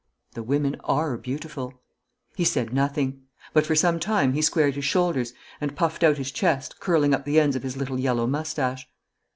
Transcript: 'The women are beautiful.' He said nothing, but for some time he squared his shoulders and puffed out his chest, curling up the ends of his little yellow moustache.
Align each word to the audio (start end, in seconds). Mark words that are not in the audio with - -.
'The 0.33 0.41
women 0.41 0.75
are 0.83 1.15
beautiful.' 1.15 1.75
He 2.35 2.43
said 2.43 2.73
nothing, 2.73 3.21
but 3.53 3.67
for 3.67 3.75
some 3.75 3.99
time 3.99 4.33
he 4.33 4.41
squared 4.41 4.73
his 4.73 4.83
shoulders 4.85 5.31
and 5.61 5.75
puffed 5.75 6.01
out 6.03 6.17
his 6.17 6.31
chest, 6.31 6.79
curling 6.79 7.13
up 7.13 7.23
the 7.23 7.39
ends 7.39 7.55
of 7.55 7.61
his 7.61 7.77
little 7.77 7.99
yellow 7.99 8.25
moustache. 8.25 8.89